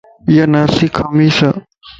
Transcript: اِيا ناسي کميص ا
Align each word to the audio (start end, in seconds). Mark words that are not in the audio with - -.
اِيا 0.29 0.45
ناسي 0.53 0.87
کميص 0.95 1.39
ا 1.49 1.49